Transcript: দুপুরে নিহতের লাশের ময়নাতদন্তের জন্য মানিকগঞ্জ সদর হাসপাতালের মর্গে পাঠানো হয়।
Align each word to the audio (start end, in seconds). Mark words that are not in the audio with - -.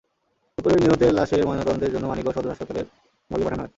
দুপুরে 0.57 0.75
নিহতের 0.75 1.11
লাশের 1.13 1.41
ময়নাতদন্তের 1.47 1.91
জন্য 1.93 2.05
মানিকগঞ্জ 2.07 2.35
সদর 2.37 2.51
হাসপাতালের 2.51 2.85
মর্গে 3.31 3.45
পাঠানো 3.45 3.61
হয়। 3.61 3.69